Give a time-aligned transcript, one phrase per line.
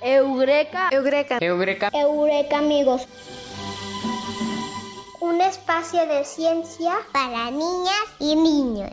[0.00, 0.88] Eureka.
[0.92, 1.38] Eureka.
[1.40, 1.90] Eureka.
[1.92, 3.06] Eureka, amigos.
[5.20, 8.90] Un espacio de ciencia para niñas y niños.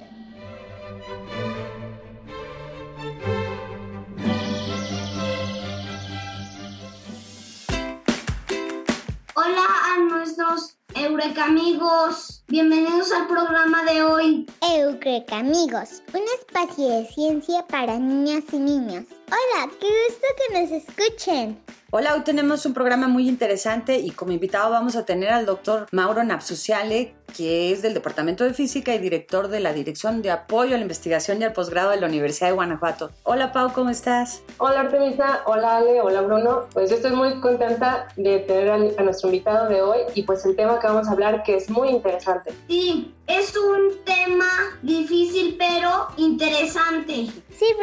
[9.35, 12.44] Hola a nuestros Eureka amigos.
[12.47, 14.46] Bienvenidos al programa de hoy.
[14.62, 16.04] Eureka, amigos.
[16.13, 19.05] Un espacio de ciencia para niñas y niños.
[19.26, 21.58] Hola, qué gusto que nos escuchen.
[21.94, 25.88] Hola, hoy tenemos un programa muy interesante y como invitado vamos a tener al doctor
[25.91, 30.76] Mauro Napsuciale, que es del Departamento de Física y director de la Dirección de Apoyo
[30.76, 33.12] a la Investigación y al Posgrado de la Universidad de Guanajuato.
[33.23, 34.41] Hola Pau, ¿cómo estás?
[34.58, 36.67] Hola Artemisa, hola Ale, hola Bruno.
[36.72, 40.55] Pues yo estoy muy contenta de tener a nuestro invitado de hoy y pues el
[40.55, 42.53] tema que vamos a hablar que es muy interesante.
[42.70, 44.48] Sí, es un tema
[44.81, 47.28] difícil pero interesante.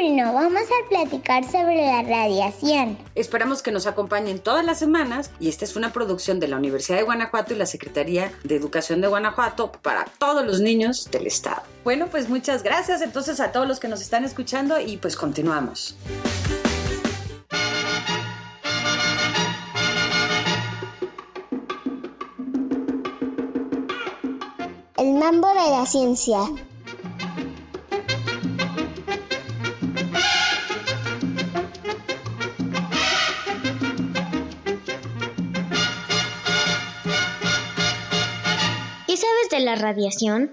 [0.01, 2.97] Vamos a platicar sobre la radiación.
[3.17, 6.99] Esperamos que nos acompañen todas las semanas y esta es una producción de la Universidad
[6.99, 11.63] de Guanajuato y la Secretaría de Educación de Guanajuato para todos los niños del estado.
[11.83, 15.97] Bueno, pues muchas gracias entonces a todos los que nos están escuchando y pues continuamos.
[24.97, 26.39] El mambo de la ciencia.
[39.69, 40.51] La radiación?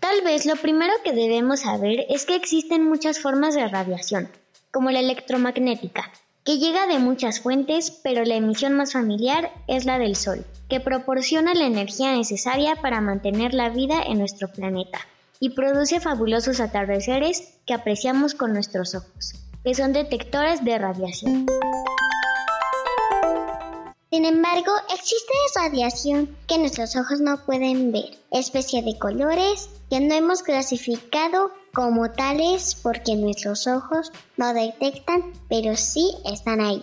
[0.00, 4.30] Tal vez lo primero que debemos saber es que existen muchas formas de radiación,
[4.70, 6.10] como la electromagnética,
[6.44, 10.80] que llega de muchas fuentes, pero la emisión más familiar es la del Sol, que
[10.80, 15.00] proporciona la energía necesaria para mantener la vida en nuestro planeta
[15.40, 21.46] y produce fabulosos atardeceres que apreciamos con nuestros ojos, que son detectores de radiación.
[24.12, 30.12] Sin embargo, existe radiación que nuestros ojos no pueden ver, especie de colores que no
[30.16, 36.82] hemos clasificado como tales porque nuestros ojos no detectan, pero sí están ahí.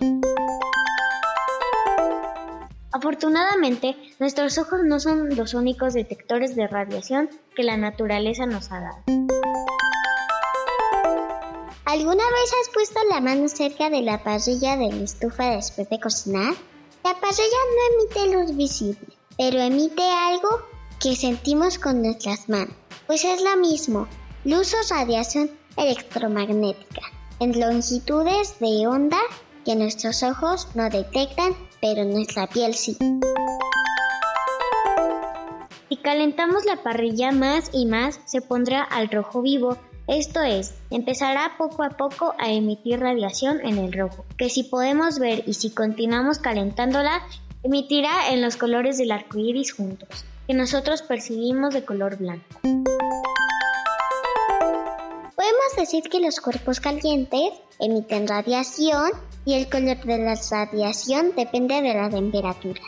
[2.94, 8.80] Afortunadamente, nuestros ojos no son los únicos detectores de radiación que la naturaleza nos ha
[8.80, 9.04] dado.
[11.84, 16.00] ¿Alguna vez has puesto la mano cerca de la parrilla de la estufa después de
[16.00, 16.54] cocinar?
[17.04, 20.50] La parrilla no emite luz visible, pero emite algo
[21.00, 22.76] que sentimos con nuestras manos.
[23.06, 24.08] Pues es lo mismo,
[24.44, 27.02] luz o radiación electromagnética,
[27.40, 29.20] en longitudes de onda
[29.64, 32.98] que nuestros ojos no detectan, pero nuestra piel sí.
[35.90, 41.58] Si calentamos la parrilla más y más, se pondrá al rojo vivo, esto es, empezará
[41.58, 45.70] poco a poco a emitir radiación en el rojo, que si podemos ver y si
[45.70, 47.22] continuamos calentándola,
[47.64, 52.46] emitirá en los colores del arco iris juntos, que nosotros percibimos de color blanco.
[55.36, 59.12] Podemos decir que los cuerpos calientes emiten radiación
[59.44, 62.82] y el color de la radiación depende de la temperatura.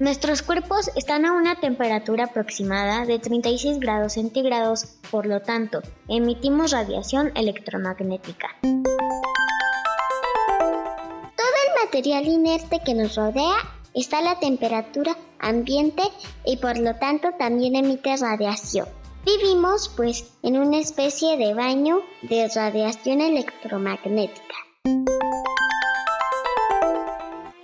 [0.00, 6.70] Nuestros cuerpos están a una temperatura aproximada de 36 grados centígrados, por lo tanto, emitimos
[6.70, 8.48] radiación electromagnética.
[8.62, 8.78] Todo
[11.66, 13.56] el material inerte que nos rodea
[13.92, 16.02] está a la temperatura ambiente
[16.46, 18.88] y por lo tanto también emite radiación.
[19.26, 24.54] Vivimos pues en una especie de baño de radiación electromagnética.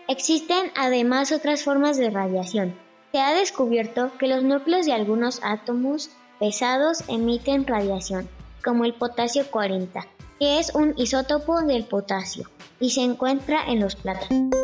[0.08, 2.78] Existen además otras formas de radiación.
[3.10, 8.28] Se ha descubierto que los núcleos de algunos átomos pesados emiten radiación,
[8.64, 10.06] como el potasio 40,
[10.38, 14.54] que es un isótopo del potasio y se encuentra en los plátanos.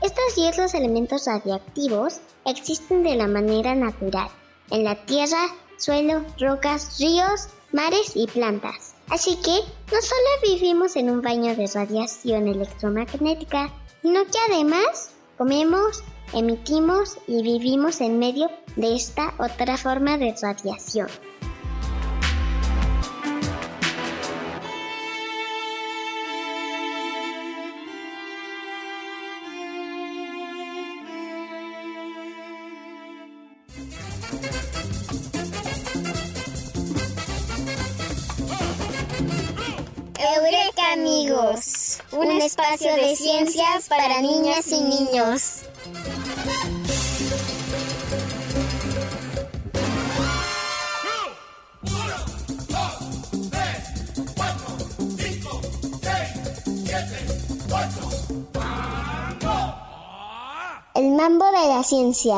[0.00, 4.28] Estos y otros elementos radiactivos existen de la manera natural,
[4.70, 5.48] en la tierra,
[5.78, 8.93] suelo, rocas, ríos, mares y plantas.
[9.10, 9.60] Así que
[9.92, 13.70] no solo vivimos en un baño de radiación electromagnética,
[14.02, 16.02] sino que además comemos,
[16.32, 21.08] emitimos y vivimos en medio de esta otra forma de radiación.
[41.32, 45.62] un espacio de ciencias para niñas y niños.
[60.94, 62.36] El mambo de la ciencia.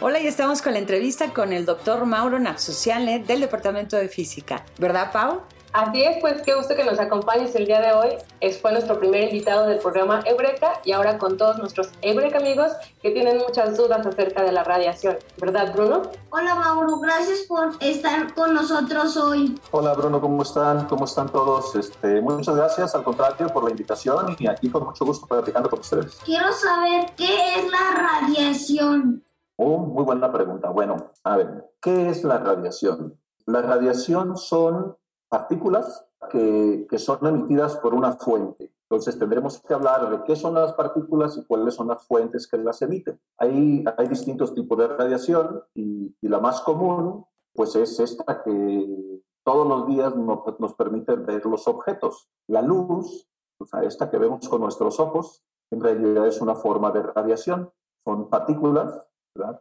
[0.00, 4.64] Hola, y estamos con la entrevista con el doctor Mauro Napsuciale del Departamento de Física.
[4.78, 5.42] ¿Verdad, Pau?
[5.72, 8.08] Así es, pues qué gusto que nos acompañes el día de hoy.
[8.40, 12.72] Es, fue nuestro primer invitado del programa Eureka y ahora con todos nuestros Eureka amigos
[13.02, 15.16] que tienen muchas dudas acerca de la radiación.
[15.38, 16.02] ¿Verdad, Bruno?
[16.30, 16.98] Hola, Mauro.
[17.00, 19.60] Gracias por estar con nosotros hoy.
[19.70, 20.20] Hola, Bruno.
[20.20, 20.86] ¿Cómo están?
[20.86, 21.74] ¿Cómo están todos?
[21.76, 25.80] Este, muchas gracias, al contrario, por la invitación y aquí con mucho gusto platicando con
[25.80, 26.18] ustedes.
[26.24, 29.24] Quiero saber qué es la radiación.
[29.56, 30.70] Oh, muy buena pregunta.
[30.70, 33.18] Bueno, a ver, ¿qué es la radiación?
[33.44, 34.96] La radiación son
[35.28, 38.72] partículas que, que, son emitidas por una fuente.
[38.90, 42.56] Entonces tendremos que hablar de qué son las partículas y cuáles son las fuentes que
[42.56, 43.20] las emiten.
[43.36, 49.66] Hay, hay distintos tipos de radiación y, la más común pues es esta que todos
[49.66, 52.28] los días nos, nos permite ver los objetos.
[52.46, 53.28] La luz,
[53.58, 57.70] o sea, esta que vemos con nuestros ojos, en realidad es una forma de radiación.
[58.04, 59.02] Son partículas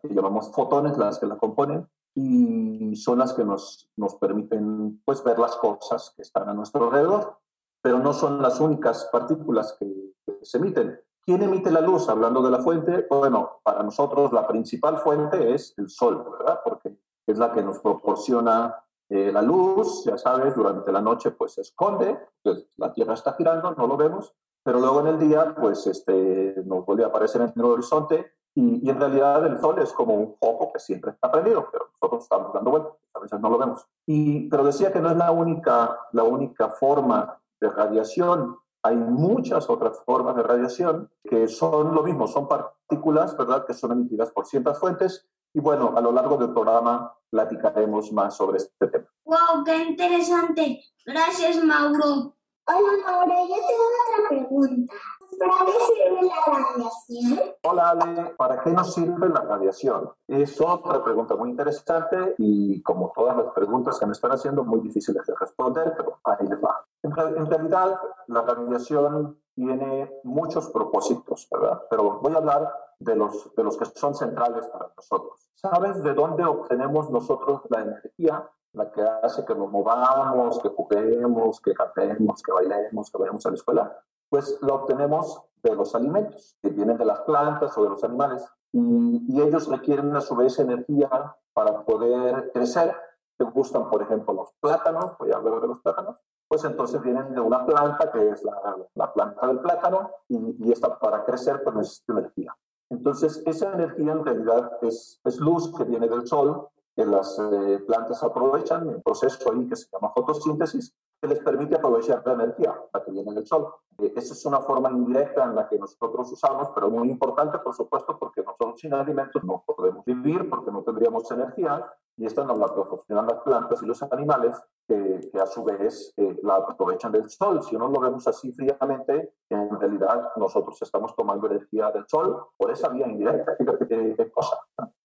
[0.01, 1.87] que llamamos fotones las que la componen
[2.19, 6.85] y son las que nos, nos permiten pues, ver las cosas que están a nuestro
[6.85, 7.37] alrededor,
[7.79, 10.99] pero no son las únicas partículas que, que se emiten.
[11.21, 12.09] ¿Quién emite la luz?
[12.09, 16.59] Hablando de la fuente, bueno, para nosotros la principal fuente es el sol, ¿verdad?
[16.63, 16.97] Porque
[17.27, 18.75] es la que nos proporciona
[19.09, 23.33] eh, la luz, ya sabes, durante la noche pues se esconde, pues, la Tierra está
[23.33, 27.41] girando, no lo vemos, pero luego en el día pues este, nos vuelve a aparecer
[27.41, 31.11] en el horizonte y, y, en realidad el Sol es como un foco que siempre
[31.11, 33.85] está prendido, pero nosotros estamos dando vueltas, a veces no lo vemos.
[34.07, 38.57] Y, pero decía que no es la única, la única forma de radiación.
[38.81, 43.91] Hay muchas otras formas de radiación que son lo mismo, son partículas, ¿verdad?, que son
[43.91, 45.27] emitidas por ciertas fuentes.
[45.53, 49.05] Y bueno, a lo largo del programa platicaremos más sobre este tema.
[49.25, 49.63] ¡Wow!
[49.65, 50.83] ¡Qué interesante!
[51.05, 52.33] Gracias, Mauro.
[52.65, 53.47] Hola, Mauro.
[53.47, 54.93] Yo tengo otra pregunta.
[55.39, 57.39] ¿Para qué sirve la radiación?
[57.63, 60.11] Hola Ale, ¿para qué nos sirve la radiación?
[60.27, 64.79] Es otra pregunta muy interesante y como todas las preguntas que me están haciendo, muy
[64.79, 66.85] difíciles de responder, pero ahí les va.
[67.03, 71.81] En, en realidad, la radiación tiene muchos propósitos, ¿verdad?
[71.89, 75.49] Pero voy a hablar de los, de los que son centrales para nosotros.
[75.55, 78.49] ¿Sabes de dónde obtenemos nosotros la energía?
[78.73, 83.49] La que hace que nos movamos, que juguemos, que cantemos, que bailemos, que vayamos a
[83.49, 87.89] la escuela pues lo obtenemos de los alimentos, que vienen de las plantas o de
[87.89, 91.09] los animales, y, ellos requieren a su vez energía
[91.53, 92.95] para poder crecer.
[93.37, 97.33] Te gustan, por ejemplo, los plátanos, voy a hablar de los plátanos, pues entonces vienen
[97.33, 101.63] de una planta que es la, la planta del plátano, y, y esta para crecer
[101.63, 102.55] pues necesita energía.
[102.89, 108.23] Entonces, esa energía en realidad es, luz que viene del sol, que las eh, plantas
[108.23, 113.03] aprovechan, un proceso ahí que se llama fotosíntesis, que les permite aprovechar la energía, la
[113.03, 113.73] que viene del sol.
[113.99, 117.73] Eh, esa es una forma indirecta en la que nosotros usamos, pero muy importante, por
[117.73, 122.57] supuesto, porque nosotros sin alimentos no podemos vivir, porque no tendríamos energía, y esta nos
[122.57, 124.55] la proporcionan las plantas y los animales,
[124.87, 127.61] que, que a su vez eh, la aprovechan del sol.
[127.63, 132.71] Si no lo vemos así fríamente, en realidad nosotros estamos tomando energía del sol por
[132.71, 133.55] esa vía indirecta.
[133.57, 134.57] Fíjate qué, qué cosa.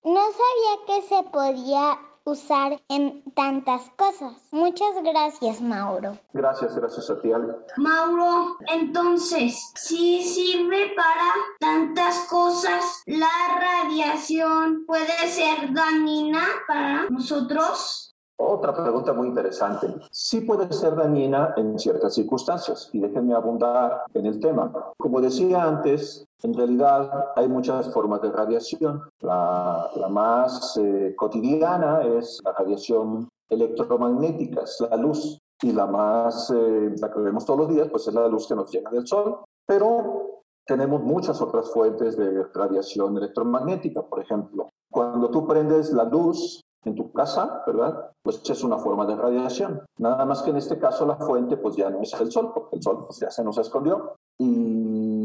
[0.04, 4.34] No sabía que se podía usar en tantas cosas.
[4.50, 6.18] Muchas gracias, Mauro.
[6.32, 7.54] Gracias, gracias a ti, Ale.
[7.76, 13.28] Mauro, entonces, si sirve para tantas cosas, la
[13.60, 18.12] radiación puede ser dañina para nosotros.
[18.44, 19.86] Otra pregunta muy interesante.
[20.10, 24.72] Sí puede ser dañina en ciertas circunstancias y déjenme abundar en el tema.
[24.96, 29.02] Como decía antes, en realidad hay muchas formas de radiación.
[29.20, 35.38] La, la más eh, cotidiana es la radiación electromagnética, es la luz.
[35.62, 38.56] Y la más, eh, la que vemos todos los días, pues es la luz que
[38.56, 39.44] nos llega del sol.
[39.64, 44.02] Pero tenemos muchas otras fuentes de radiación electromagnética.
[44.02, 48.10] Por ejemplo, cuando tú prendes la luz en tu casa, ¿verdad?
[48.24, 49.82] Pues es una forma de radiación.
[49.98, 52.76] Nada más que en este caso la fuente pues ya no es el sol, porque
[52.76, 54.16] el sol pues, ya se nos escondió.
[54.38, 54.81] Y,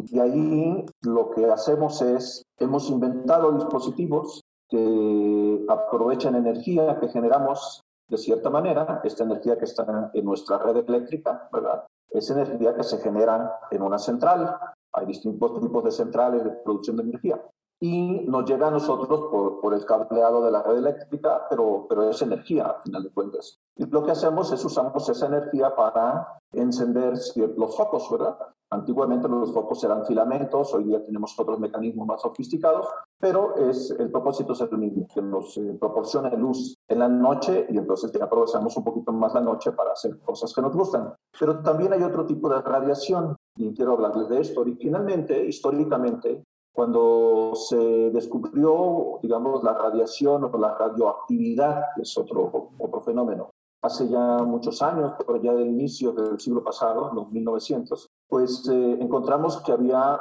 [0.09, 8.17] y ahí lo que hacemos es, hemos inventado dispositivos que aprovechan energía que generamos de
[8.17, 11.85] cierta manera, esta energía que está en nuestra red eléctrica, ¿verdad?
[12.09, 14.57] Es energía que se genera en una central.
[14.93, 17.41] Hay distintos tipos de centrales de producción de energía
[17.79, 22.09] y nos llega a nosotros por, por, el cableado de la red eléctrica, pero, pero
[22.09, 23.59] es energía, al final de cuentas.
[23.77, 27.13] Y lo que hacemos es usamos esa energía para encender
[27.55, 28.37] los focos, ¿verdad?
[28.69, 32.85] Antiguamente los focos eran filamentos, hoy día tenemos otros mecanismos más sofisticados,
[33.17, 35.79] pero es, el propósito es el mismo, que nos eh,
[36.37, 40.19] luz en la noche y entonces ya aprovechamos un poquito más la noche para hacer
[40.19, 41.13] cosas que nos gustan.
[41.39, 44.61] Pero también hay otro tipo de radiación y quiero hablarles de esto.
[44.61, 46.43] Originalmente, históricamente,
[46.73, 53.49] cuando se descubrió, digamos, la radiación o la radioactividad, que es otro, otro fenómeno,
[53.81, 58.97] hace ya muchos años, pero ya del inicio del siglo pasado, los 1900, pues eh,
[58.99, 60.19] encontramos que había,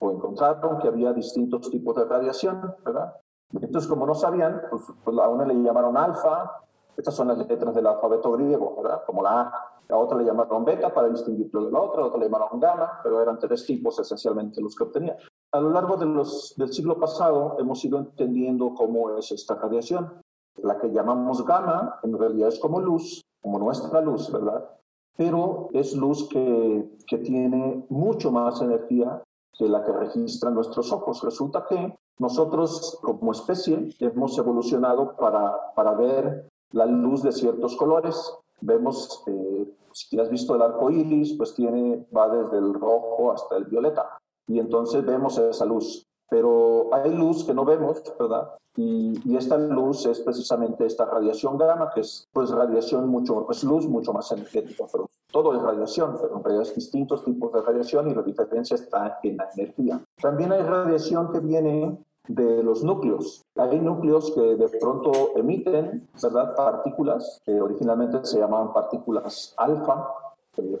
[0.00, 3.14] o encontraron que había distintos tipos de radiación, ¿verdad?
[3.52, 6.50] Entonces, como no sabían, pues, pues a una le llamaron alfa,
[6.96, 9.02] estas son las letras del alfabeto griego, ¿verdad?
[9.06, 9.52] Como la A.
[9.90, 13.00] A otra le llamaron beta para distinguirlo de la otra, a otra le llamaron gamma,
[13.02, 15.16] pero eran tres tipos esencialmente los que obtenían.
[15.52, 20.20] A lo largo de los, del siglo pasado hemos ido entendiendo cómo es esta radiación.
[20.62, 24.68] La que llamamos gamma en realidad es como luz, como nuestra luz, ¿verdad?
[25.16, 29.22] Pero es luz que, que tiene mucho más energía
[29.58, 31.22] que la que registran nuestros ojos.
[31.22, 38.34] Resulta que nosotros como especie hemos evolucionado para, para ver la luz de ciertos colores.
[38.60, 43.56] Vemos, eh, si has visto el arco iris, pues tiene, va desde el rojo hasta
[43.56, 44.18] el violeta.
[44.46, 46.07] Y entonces vemos esa luz.
[46.30, 48.50] Pero hay luz que no vemos, ¿verdad?
[48.76, 53.88] Y, esta luz es precisamente esta radiación gamma, que es pues radiación mucho, es luz
[53.88, 54.84] mucho más energética.
[54.90, 59.36] Pero todo es radiación, pero hay distintos tipos de radiación y la diferencia está en
[59.36, 60.00] la energía.
[60.20, 63.42] También hay radiación que viene de los núcleos.
[63.56, 70.08] Hay núcleos que de pronto emiten, ¿verdad?, partículas que originalmente se llamaban partículas alfa,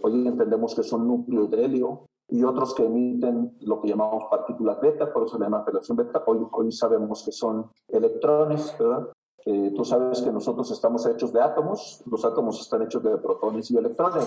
[0.02, 4.80] hoy entendemos que son núcleos de helio, y otros que emiten lo que llamamos partículas
[4.80, 6.22] beta, por eso se llama radiación beta.
[6.26, 9.08] Hoy, hoy sabemos que son electrones, ¿verdad?
[9.46, 13.70] Eh, tú sabes que nosotros estamos hechos de átomos, los átomos están hechos de protones
[13.70, 14.26] y electrones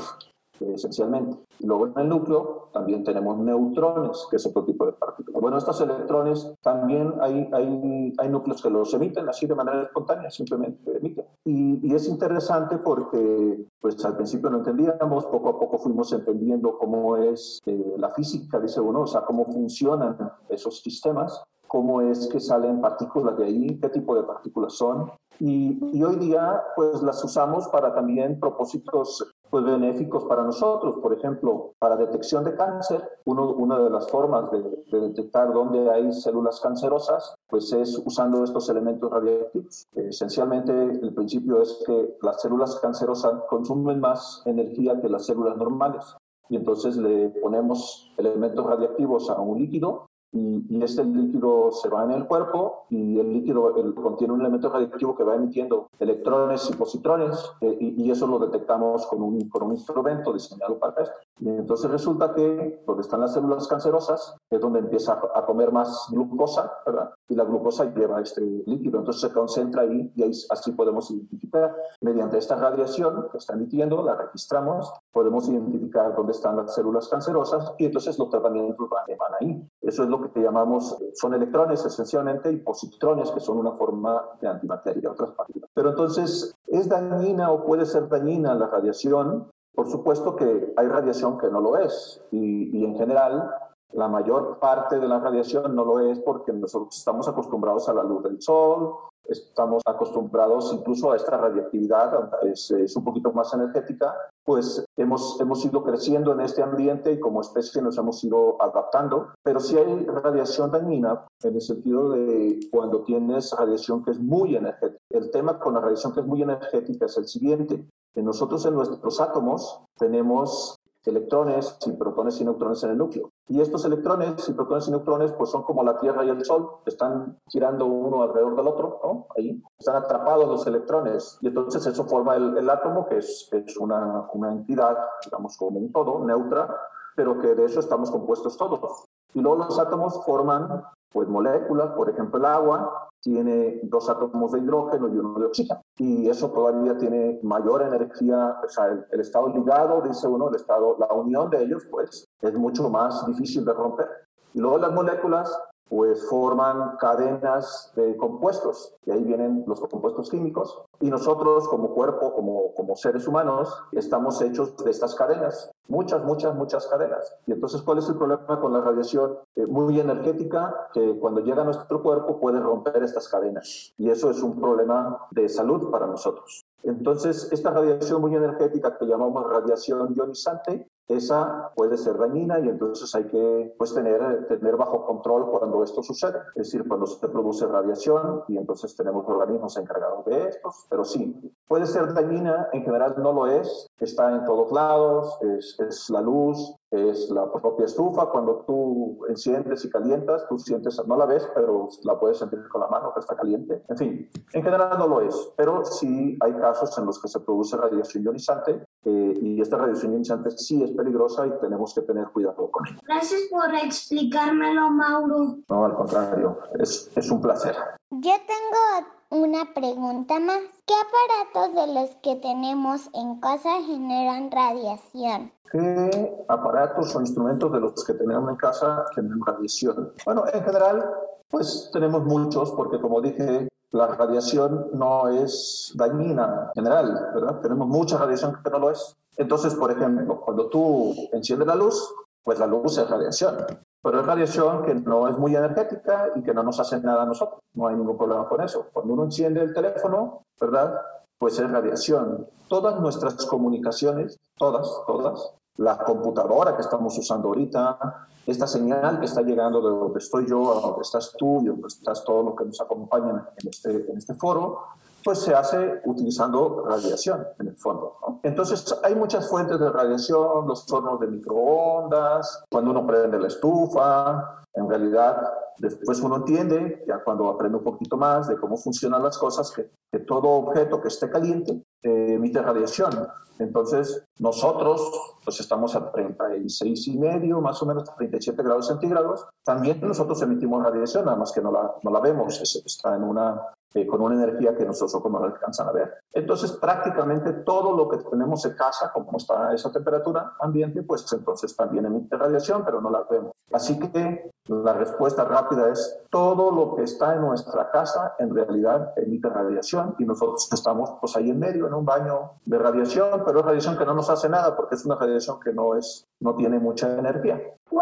[0.74, 1.38] esencialmente.
[1.60, 5.42] Y luego en el núcleo también tenemos neutrones, que es otro tipo de partículas.
[5.42, 10.30] Bueno, estos electrones también hay, hay, hay núcleos que los emiten así de manera espontánea,
[10.30, 11.26] simplemente emiten.
[11.46, 16.78] Y, y, es interesante porque pues al principio no entendíamos, poco a poco fuimos entendiendo
[16.78, 20.18] cómo es eh, la física, dice uno, o sea, cómo funcionan
[20.50, 25.10] esos sistemas cómo es que salen partículas de ahí, qué tipo de partículas son.
[25.40, 30.96] Y, y, hoy día, pues las usamos para también propósitos pues, benéficos para nosotros.
[31.02, 35.92] Por ejemplo, para detección de cáncer, uno, una de las formas de, de, detectar dónde
[35.92, 39.86] hay células cancerosas, pues es usando estos elementos radiactivos.
[39.94, 46.16] esencialmente, el principio es que las células cancerosas consumen más energía que las células normales.
[46.50, 52.12] Y entonces le ponemos elementos radiactivos a un líquido y, este líquido se va en
[52.12, 57.38] el cuerpo y el líquido contiene un elemento radiactivo que va emitiendo electrones y positrones
[57.62, 61.16] eh, y, eso lo detectamos con un, con un instrumento diseñado para esto.
[61.42, 66.08] Y entonces resulta que donde están las células cancerosas es donde empieza a, comer más
[66.12, 67.10] glucosa, ¿verdad?
[67.28, 71.76] Y la glucosa lleva este líquido, entonces se concentra ahí y ahí, así podemos identificar.
[72.02, 77.74] Mediante esta radiación que está emitiendo, la registramos, podemos identificar dónde están las células cancerosas
[77.80, 79.68] y entonces los tratamientos van, van ahí.
[79.82, 84.48] Eso es lo que llamamos, son electrones esencialmente y positrones, que son una forma de
[84.48, 85.72] antimateria, otras partículas.
[85.74, 89.50] Pero entonces, ¿es dañina o puede ser dañina la radiación?
[89.74, 93.50] Por supuesto que hay radiación que no lo es y, y en general
[93.94, 98.04] la mayor parte de la radiación no lo es porque nosotros estamos acostumbrados a la
[98.04, 104.14] luz del sol, estamos acostumbrados incluso a esta radiactividad, es, es, un poquito más energética,
[104.44, 109.30] pues hemos, hemos ido creciendo en este ambiente y como especie nos hemos ido adaptando.
[109.44, 114.56] Pero sí hay radiación dañina en el sentido de cuando tienes radiación que es muy
[114.56, 115.00] energética.
[115.10, 117.86] El tema con la radiación que es muy energética es el siguiente.
[118.16, 123.32] Nosotros en nuestros átomos tenemos electrones y protones y neutrones en el núcleo.
[123.48, 126.70] Y estos electrones y protones y neutrones pues son como la Tierra y el Sol,
[126.86, 129.28] están girando uno alrededor del otro, ¿no?
[129.36, 133.50] Ahí están atrapados los electrones y entonces eso forma el, átomo que es,
[133.80, 136.70] una entidad, digamos, como un todo, neutra,
[137.16, 139.11] pero que de eso estamos compuestos todos.
[139.34, 144.60] Y luego los átomos forman pues moléculas, por ejemplo el agua tiene dos átomos de
[144.60, 145.82] hidrógeno y uno de oxígeno.
[145.98, 150.56] Y eso todavía tiene mayor energía, o sea, el, el, estado ligado, dice uno, el
[150.56, 154.08] estado, la unión de ellos, pues es mucho más difícil de romper.
[154.54, 155.56] Y luego las moléculas
[155.92, 162.34] pues forman cadenas de compuestos, y ahí vienen los compuestos químicos, y nosotros como cuerpo,
[162.34, 167.36] como, como seres humanos, estamos hechos de estas cadenas, muchas, muchas, muchas cadenas.
[167.46, 170.88] Y entonces, ¿cuál es el problema con la radiación eh, muy energética?
[170.94, 175.28] Que cuando llega a nuestro cuerpo puede romper estas cadenas, y eso es un problema
[175.32, 176.66] de salud para nosotros.
[176.84, 183.14] Entonces, esta radiación muy energética que llamamos radiación ionizante esa puede ser dañina y entonces
[183.16, 186.40] hay que pues, tener, tener bajo control cuando esto sucede.
[186.56, 191.54] Es decir, cuando se produce radiación y entonces tenemos organismos encargados de estos, pero sí,
[191.68, 196.22] puede ser dañina, en general no lo es, está en todos lados, es, es la
[196.22, 198.28] luz, es la propia estufa.
[198.28, 202.82] Cuando tú enciendes y calientas, tú sientes, no la ves, pero la puedes sentir con
[202.82, 203.84] la mano que está caliente.
[203.88, 207.40] En fin, en general no lo es, pero sí hay casos en los que se
[207.40, 212.28] produce radiación ionizante eh, y esta radiación ionizante sí es peligrosa y tenemos que tener
[212.28, 213.00] cuidado con ella.
[213.08, 215.58] Gracias por explicármelo, Mauro.
[215.68, 217.76] No, al contrario, es, es un placer.
[218.12, 220.60] Yo tengo una pregunta más.
[220.86, 225.52] ¿Qué aparatos de los que tenemos en casa generan radiación?
[225.72, 230.12] ¿Qué aparatos o instrumentos de los que tenemos en casa generan radiación?
[230.26, 231.10] Bueno, en general,
[231.50, 237.60] pues tenemos muchos, porque como dije, la radiación no es dañina en general, ¿verdad?
[237.62, 239.18] Tenemos mucha radiación que no lo es.
[239.38, 243.58] Entonces, por ejemplo, cuando tú enciendes la luz, pues la luz es radiación.
[244.02, 247.26] Pero es radiación que no es muy energética y que no nos hace nada a
[247.26, 247.60] nosotros.
[247.74, 248.88] No hay ningún problema con eso.
[248.92, 251.00] Cuando uno enciende el teléfono, ¿verdad?
[251.38, 252.48] Pues es radiación.
[252.68, 259.42] Todas nuestras comunicaciones, todas, todas, la computadora que estamos usando ahorita, esta señal que está
[259.42, 262.66] llegando de donde estoy yo a donde estás tú y donde estás todo lo que
[262.66, 264.80] nos acompaña en este, en este foro,
[265.24, 268.18] pues se hace utilizando radiación en el fondo.
[268.44, 274.64] Entonces hay muchas fuentes de radiación, los hornos de microondas, cuando uno prende la estufa,
[274.74, 275.42] en realidad
[275.78, 280.20] después uno entiende, ya cuando aprende un poquito más de cómo funcionan las cosas, que
[280.20, 283.28] todo objeto que esté caliente eh, emite radiación.
[283.60, 289.48] Entonces nosotros pues estamos a 36 y medio, más o menos a 37 grados centígrados.
[289.64, 293.62] También nosotros emitimos radiación, nada más que no la, no la vemos, está en una
[293.94, 296.14] eh, con una energía que nosotros no alcanzan a ver.
[296.32, 301.76] Entonces, prácticamente todo lo que tenemos en casa, como está esa temperatura ambiente, pues entonces
[301.76, 303.52] también emite radiación, pero no la vemos.
[303.70, 309.12] Así que la respuesta rápida es todo lo que está en nuestra casa en realidad
[309.18, 313.60] emite radiación y nosotros estamos pues ahí en medio en un baño de radiación, pero
[313.60, 316.56] es radiación que no nos hace nada porque es una radiación que no es no
[316.56, 317.62] tiene mucha energía.
[317.92, 318.02] Wow,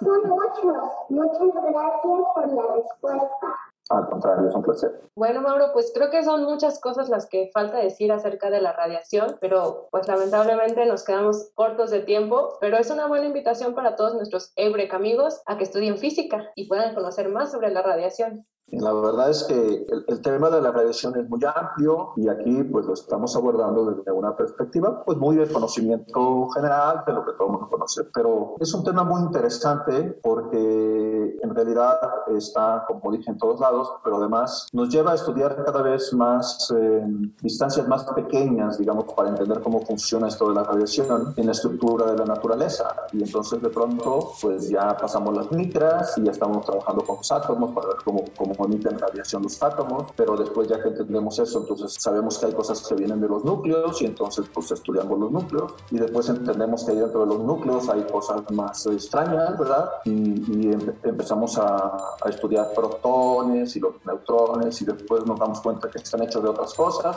[0.00, 0.90] son muchos.
[1.08, 3.46] Muchas gracias por la respuesta.
[3.90, 5.00] Al contrario, es un placer.
[5.16, 8.72] Bueno, Mauro, pues creo que son muchas cosas las que falta decir acerca de la
[8.72, 13.96] radiación, pero pues lamentablemente nos quedamos cortos de tiempo, pero es una buena invitación para
[13.96, 18.46] todos nuestros Eureka amigos a que estudien física y puedan conocer más sobre la radiación.
[18.72, 22.86] La verdad es que el, tema de la radiación es muy amplio y aquí pues
[22.86, 27.46] lo estamos abordando desde una perspectiva pues muy de conocimiento general de lo que todo
[27.46, 28.04] el mundo conoce.
[28.14, 31.98] Pero es un tema muy interesante porque en realidad
[32.36, 36.72] está, como dije, en todos lados, pero además nos lleva a estudiar cada vez más
[36.76, 37.04] eh,
[37.40, 42.06] distancias más pequeñas, digamos, para entender cómo funciona esto de la radiación en la estructura
[42.06, 42.94] de la naturaleza.
[43.12, 47.32] Y entonces de pronto pues ya pasamos las micras y ya estamos trabajando con los
[47.32, 51.60] átomos para ver cómo, cómo emiten radiación los átomos, pero después ya que entendemos eso,
[51.60, 55.30] entonces sabemos que hay cosas que vienen de los núcleos y entonces pues estudiamos los
[55.30, 59.90] núcleos y después entendemos que dentro de los núcleos hay cosas más extrañas, ¿verdad?
[60.04, 60.70] Y,
[61.20, 66.22] empezamos a, a, estudiar protones y los neutrones y después nos damos cuenta que están
[66.22, 67.14] hechos de otras cosas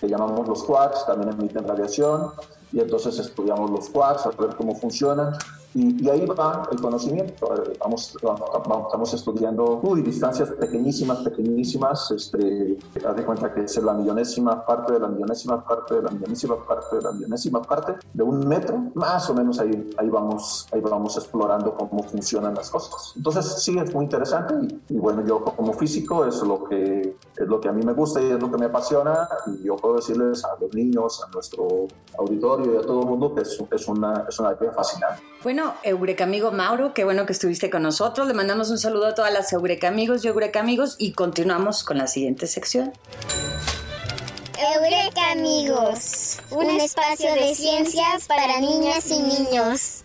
[0.00, 2.32] que llamamos los quarks, también emiten radiación
[2.72, 5.34] y entonces estudiamos los quarks a ver cómo funcionan
[5.74, 7.48] y, ahí va el conocimiento.
[7.80, 12.10] Vamos, vamos, estamos estudiando uy, distancias pequeñísimas, pequeñísimas.
[12.10, 16.10] Este, haz de cuenta que es la millonésima parte de la millonésima parte de la
[16.10, 18.90] millonésima parte de la millonésima parte de un metro.
[18.94, 23.14] Más o menos ahí, ahí, vamos, ahí vamos explorando cómo funcionan las cosas.
[23.16, 24.54] Entonces, sí, es muy interesante.
[24.88, 28.20] Y, bueno, yo como físico es lo, que, es lo que a mí me gusta
[28.20, 29.28] y es lo que me apasiona.
[29.46, 31.86] Y yo puedo decirles a los niños, a nuestro
[32.18, 35.22] auditorio y a todo el mundo que es, es una, es una actividad fascinante.
[35.42, 38.26] Bueno, Eureka amigo Mauro, qué bueno que estuviste con nosotros.
[38.28, 41.98] Le mandamos un saludo a todas las Eureka amigos y Eureka amigos y continuamos con
[41.98, 42.92] la siguiente sección.
[44.74, 50.04] Eureka amigos, un espacio de ciencias para niñas y niños.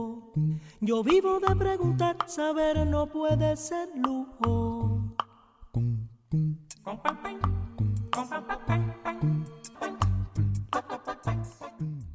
[0.83, 4.99] Yo vivo de preguntar, saber no puede ser lujo.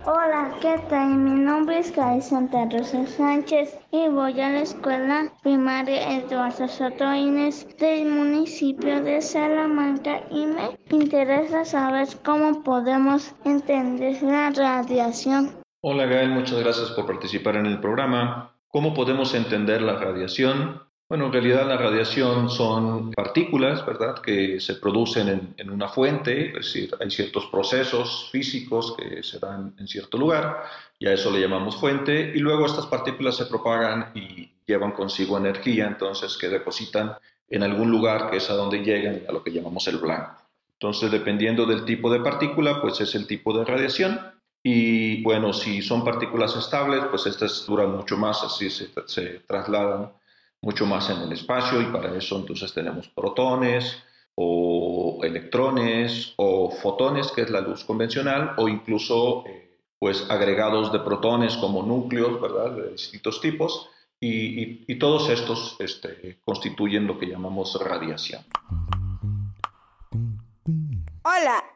[0.05, 1.15] Hola, ¿qué tal?
[1.15, 7.15] Mi nombre es Gaby Santa Rosa Sánchez y voy a la escuela primaria Eduardo Soto
[7.15, 15.53] Inés del municipio de Salamanca y me interesa saber cómo podemos entender la radiación.
[15.83, 18.56] Hola Gael, muchas gracias por participar en el programa.
[18.77, 20.83] ¿Cómo podemos entender la radiación?
[21.09, 26.53] Bueno, en realidad la radiación son partículas, ¿verdad?, que se producen en, una fuente, es
[26.53, 30.65] decir, hay ciertos procesos físicos que se dan en cierto lugar,
[30.99, 35.39] y a eso le llamamos fuente, y luego estas partículas se propagan y llevan consigo
[35.39, 37.17] energía, entonces que depositan
[37.49, 40.37] en algún lugar que es a donde llegan, a lo que llamamos el blanco.
[40.75, 44.21] Entonces, dependiendo del tipo de partícula, pues es el tipo de radiación.
[44.69, 50.11] Y bueno, si son partículas estables, pues estas duran mucho más, así se, se trasladan
[50.61, 54.03] mucho más en el espacio y para eso entonces tenemos protones
[54.35, 60.99] o electrones o fotones, que es la luz convencional, o incluso eh, pues agregados de
[60.99, 62.73] protones como núcleos, ¿verdad?
[62.73, 68.43] De distintos tipos, y, y todos estos este, constituyen lo que llamamos radiación.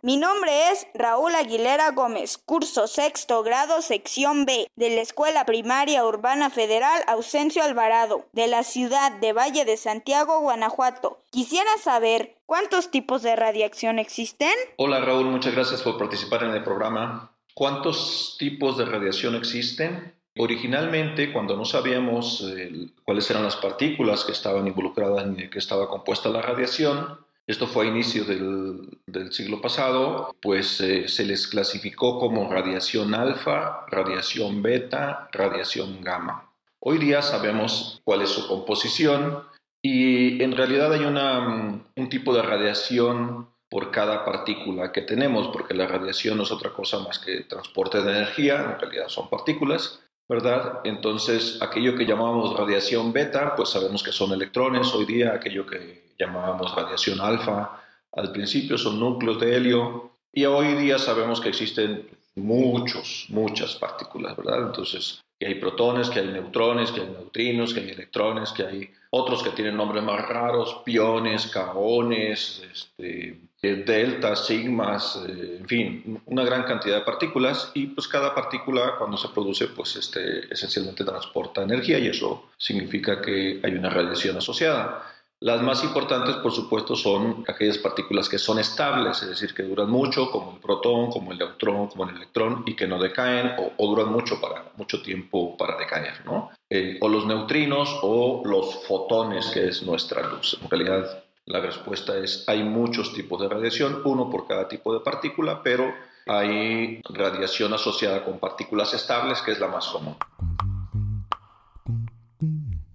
[0.03, 6.07] Mi nombre es Raúl Aguilera Gómez, curso sexto grado, sección B, de la Escuela Primaria
[6.07, 11.19] Urbana Federal Ausencio Alvarado, de la ciudad de Valle de Santiago, Guanajuato.
[11.31, 14.55] Quisiera saber cuántos tipos de radiación existen.
[14.79, 17.33] Hola Raúl, muchas gracias por participar en el programa.
[17.53, 20.15] ¿Cuántos tipos de radiación existen?
[20.39, 25.59] Originalmente, cuando no sabíamos eh, cuáles eran las partículas que estaban involucradas ni de qué
[25.59, 27.19] estaba compuesta la radiación,
[27.51, 33.87] esto fue a inicio del, siglo pasado, pues eh, se les clasificó como radiación alfa,
[33.91, 36.53] radiación beta, radiación gamma.
[36.79, 39.45] Hoy día sabemos cuál es su composición
[39.83, 45.87] y en realidad hay un tipo de radiación por cada partícula que tenemos, porque la
[45.87, 50.81] radiación no es otra cosa más que transporte de energía, en realidad son partículas, ¿verdad?
[50.85, 56.10] Entonces, aquello que llamábamos radiación beta, pues sabemos que son electrones hoy día, aquello que
[56.21, 62.07] llamábamos radiación alfa, al principio son núcleos de helio, y hoy día sabemos que existen
[62.37, 64.67] muchos, muchas partículas, ¿verdad?
[64.67, 68.91] Entonces, que hay protones, que hay neutrones, que hay neutrinos, que hay electrones, que hay
[69.11, 76.45] otros que tienen nombres más raros, piones, caones, este, deltas, sigmas, eh, en fin, una
[76.45, 81.63] gran cantidad de partículas y pues cada partícula cuando se produce pues este, esencialmente transporta
[81.63, 85.03] energía y eso significa que hay una radiación asociada.
[85.43, 89.89] Las más importantes, por supuesto, son aquellas partículas que son estables, es decir, que duran
[89.89, 93.87] mucho, como el protón, como el neutrón, como el electrón, y que no decaen o,
[93.87, 96.51] duran mucho, para, mucho tiempo para decaer, ¿no?
[96.69, 100.59] Eh, o los neutrinos o los fotones, que es nuestra luz.
[100.63, 105.01] En realidad, la respuesta es, hay muchos tipos de radiación, uno por cada tipo de
[105.01, 105.91] partícula, pero
[106.27, 110.17] hay radiación asociada con partículas estables, que es la más común.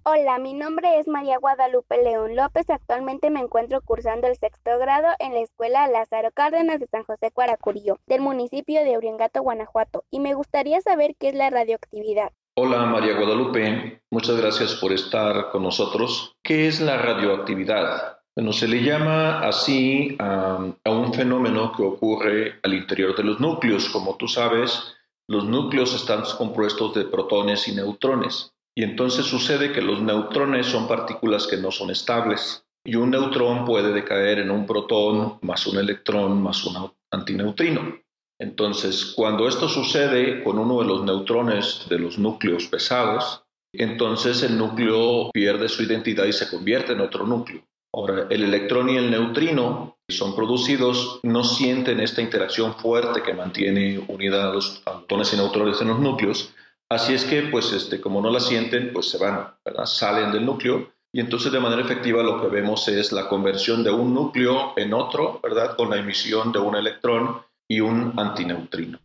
[0.08, 2.70] Hola, mi nombre es María Guadalupe León López.
[2.70, 7.32] Actualmente me encuentro cursando el sexto grado en la Escuela Lázaro Cárdenas de San José
[7.32, 12.30] Cuaracurío, del municipio de Uriangato, Guanajuato, y me gustaría saber qué es la radioactividad.
[12.56, 16.36] Hola María Guadalupe, muchas gracias por estar con nosotros.
[16.40, 18.18] ¿Qué es la radioactividad?
[18.36, 23.40] Bueno, se le llama así a, a un fenómeno que ocurre al interior de los
[23.40, 23.88] núcleos.
[23.88, 24.94] Como tú sabes,
[25.26, 28.52] los núcleos están compuestos de protones y neutrones.
[28.78, 32.66] Y entonces sucede que los neutrones son partículas que no son estables.
[32.84, 37.98] Y un neutrón puede decaer en un protón más un electrón más un antineutrino.
[38.38, 44.58] Entonces, cuando esto sucede con uno de los neutrones de los núcleos pesados, entonces el
[44.58, 47.62] núcleo pierde su identidad y se convierte en otro núcleo.
[47.94, 54.04] Ahora, el electrón y el neutrino son producidos, no sienten esta interacción fuerte que mantiene
[54.06, 56.54] unidad los protones y neutrones en los núcleos,
[56.88, 59.86] Así es que, pues, este, como no la sienten, pues se van, ¿verdad?
[59.86, 63.90] Salen del núcleo y entonces de manera efectiva lo que vemos es la conversión de
[63.90, 65.74] un núcleo en otro, ¿verdad?
[65.76, 69.00] Con la emisión de un electrón y un antineutrino.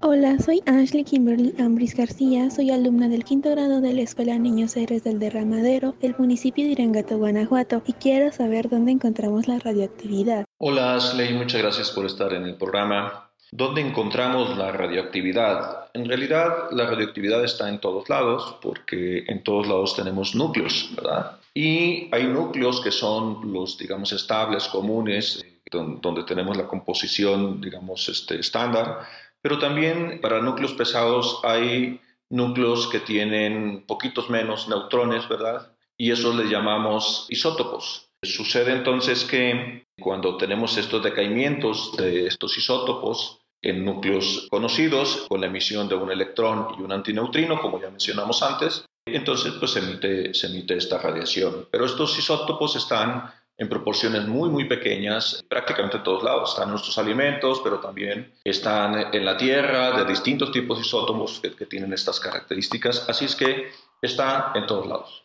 [0.00, 4.76] Hola, soy Ashley Kimberly Ambris García, soy alumna del quinto grado de la Escuela Niños
[4.76, 10.44] Héroes del Derramadero, del municipio de Irangato, Guanajuato, y quiero saber dónde encontramos la radioactividad.
[10.58, 13.25] Hola Ashley, muchas gracias por estar en el programa.
[13.52, 15.88] ¿Dónde encontramos la radioactividad?
[15.94, 21.38] En realidad la radioactividad está en todos lados porque en todos lados tenemos núcleos, ¿verdad?
[21.54, 28.38] Y hay núcleos que son los, digamos, estables, comunes, donde tenemos la composición, digamos, este,
[28.38, 29.06] estándar,
[29.40, 35.72] pero también para núcleos pesados hay núcleos que tienen poquitos menos neutrones, ¿verdad?
[35.96, 38.05] Y esos les llamamos isótopos.
[38.22, 45.46] Sucede entonces que cuando tenemos estos decaimientos de estos isótopos en núcleos conocidos, con la
[45.46, 50.32] emisión de un electrón y un antineutrino, como ya mencionamos antes, entonces pues se emite,
[50.46, 51.68] emite esta radiación.
[51.70, 56.50] Pero estos isótopos están en proporciones muy, muy pequeñas, prácticamente en todos lados.
[56.50, 61.40] Están en nuestros alimentos, pero también están en la Tierra, de distintos tipos de isótopos
[61.40, 63.08] que, que tienen estas características.
[63.08, 63.70] Así es que
[64.02, 65.24] está en todos lados.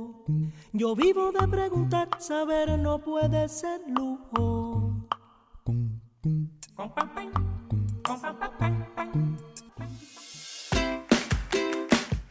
[0.73, 2.07] Yo vivo de preguntar.
[2.19, 4.60] Saber no puede ser lujo.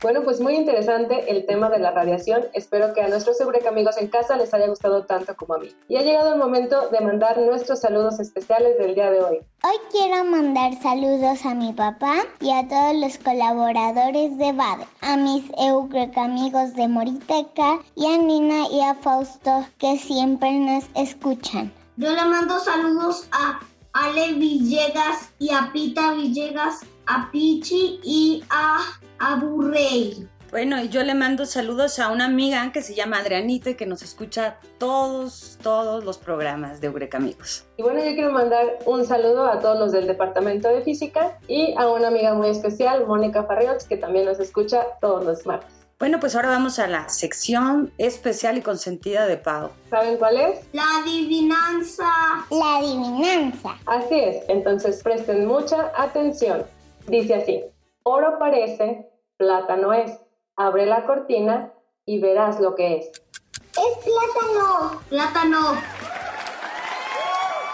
[0.02, 2.44] Bueno, pues muy interesante el tema de la radiación.
[2.54, 5.68] Espero que a nuestros Eureka amigos en casa les haya gustado tanto como a mí.
[5.88, 9.40] Y ha llegado el momento de mandar nuestros saludos especiales del día de hoy.
[9.62, 15.18] Hoy quiero mandar saludos a mi papá y a todos los colaboradores de BAD, a
[15.18, 21.70] mis Eureka amigos de Moriteca y a Nina y a Fausto que siempre nos escuchan.
[21.98, 23.60] Yo le mando saludos a
[23.92, 28.78] Ale Villegas y a Pita Villegas, a Pichi y a
[29.18, 30.28] Aburrey.
[30.52, 33.86] Bueno, y yo le mando saludos a una amiga que se llama Adrianita y que
[33.86, 37.66] nos escucha todos, todos los programas de Eureka Amigos.
[37.76, 41.74] Y bueno, yo quiero mandar un saludo a todos los del Departamento de Física y
[41.76, 45.72] a una amiga muy especial, Mónica Farriots, que también nos escucha todos los martes.
[45.98, 49.70] Bueno, pues ahora vamos a la sección especial y consentida de Pau.
[49.90, 50.60] ¿Saben cuál es?
[50.72, 52.08] La adivinanza.
[52.50, 53.76] La adivinanza.
[53.84, 56.64] Así es, entonces presten mucha atención.
[57.10, 57.64] Dice así,
[58.04, 60.16] oro parece, plata no es.
[60.54, 61.72] Abre la cortina
[62.04, 63.06] y verás lo que es.
[63.08, 65.00] Es plátano.
[65.08, 65.74] Plátano.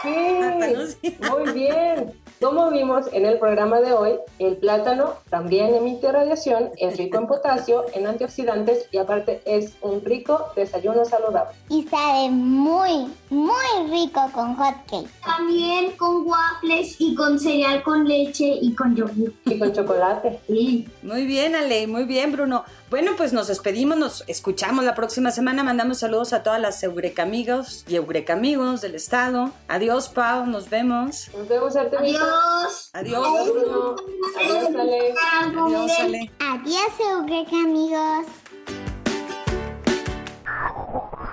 [0.00, 2.18] Sí, muy bien.
[2.40, 7.26] Como vimos en el programa de hoy, el plátano también emite radiación, es rico en
[7.26, 11.56] potasio, en antioxidantes y aparte es un rico desayuno saludable.
[11.70, 15.08] Y sabe muy, muy rico con hot cake.
[15.24, 19.32] También con waffles y con cereal con leche y con yogur.
[19.46, 20.38] Y con chocolate.
[20.46, 20.86] Sí.
[21.02, 22.64] Muy bien, Ale, muy bien, Bruno.
[22.88, 25.64] Bueno, pues nos despedimos, nos escuchamos la próxima semana.
[25.64, 29.50] Mandamos saludos a todas las Eureka amigos y Eureka amigos del estado.
[29.66, 31.28] Adiós, Pau, nos vemos.
[31.36, 32.20] Nos vemos, Artemisa.
[32.20, 32.90] Adiós.
[32.92, 33.96] Adiós, Bruno.
[34.38, 35.14] Adiós, Ale.
[35.42, 36.30] Adiós, Ale.
[36.38, 38.26] Adiós, Eureka amigos.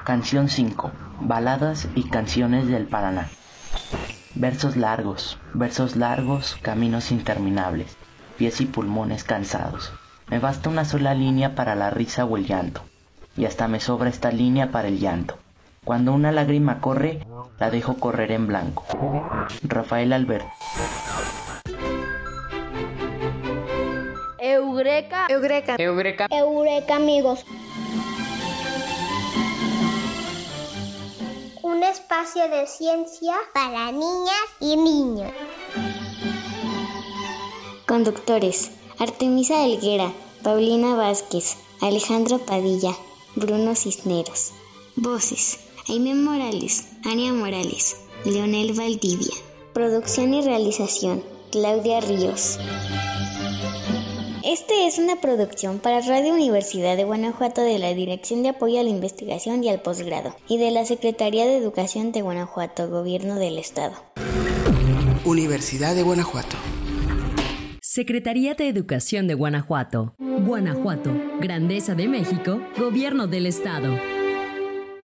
[0.05, 0.91] Canción 5.
[1.19, 3.29] Baladas y canciones del Paraná.
[4.33, 7.95] Versos largos, versos largos, caminos interminables,
[8.37, 9.93] pies y pulmones cansados.
[10.33, 12.81] Me basta una sola línea para la risa o el llanto,
[13.37, 15.37] y hasta me sobra esta línea para el llanto.
[15.85, 17.19] Cuando una lágrima corre,
[17.59, 18.83] la dejo correr en blanco.
[19.61, 20.47] Rafael Albert.
[24.39, 25.27] Eureka.
[25.29, 25.75] Eureka.
[25.77, 26.25] Eureka.
[26.31, 27.45] Eureka amigos.
[31.61, 35.31] Un espacio de ciencia para niñas y niños.
[37.85, 40.11] Conductores: Artemisa Helguera,
[40.43, 42.91] Paulina Vázquez, Alejandro Padilla,
[43.35, 44.51] Bruno Cisneros.
[44.97, 49.33] Voces: Aime Morales, Ania Morales, Leonel Valdivia.
[49.73, 52.59] Producción y realización: Claudia Ríos.
[54.43, 58.83] Este es una producción para Radio Universidad de Guanajuato de la Dirección de Apoyo a
[58.83, 63.57] la Investigación y al Posgrado y de la Secretaría de Educación de Guanajuato, Gobierno del
[63.57, 63.93] Estado.
[65.23, 66.57] Universidad de Guanajuato.
[67.95, 70.15] Secretaría de Educación de Guanajuato.
[70.17, 73.95] Guanajuato, Grandeza de México, Gobierno del Estado.